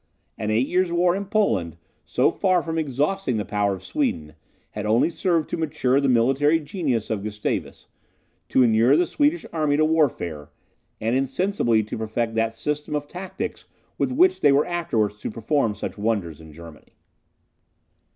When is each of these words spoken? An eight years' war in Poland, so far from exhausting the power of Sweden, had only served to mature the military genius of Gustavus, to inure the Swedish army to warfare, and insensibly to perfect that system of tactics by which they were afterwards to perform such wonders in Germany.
An 0.35 0.49
eight 0.49 0.65
years' 0.67 0.91
war 0.91 1.15
in 1.15 1.25
Poland, 1.25 1.77
so 2.05 2.31
far 2.31 2.63
from 2.63 2.79
exhausting 2.79 3.37
the 3.37 3.45
power 3.45 3.75
of 3.75 3.83
Sweden, 3.83 4.33
had 4.71 4.83
only 4.87 5.11
served 5.11 5.47
to 5.51 5.57
mature 5.57 6.01
the 6.01 6.09
military 6.09 6.59
genius 6.59 7.11
of 7.11 7.21
Gustavus, 7.21 7.87
to 8.49 8.63
inure 8.63 8.97
the 8.97 9.05
Swedish 9.05 9.45
army 9.53 9.77
to 9.77 9.85
warfare, 9.85 10.49
and 10.99 11.15
insensibly 11.15 11.83
to 11.83 11.99
perfect 11.99 12.33
that 12.33 12.55
system 12.55 12.95
of 12.95 13.07
tactics 13.07 13.65
by 13.99 14.07
which 14.07 14.39
they 14.41 14.51
were 14.51 14.65
afterwards 14.65 15.19
to 15.19 15.29
perform 15.29 15.75
such 15.75 15.99
wonders 15.99 16.41
in 16.41 16.51
Germany. 16.51 16.93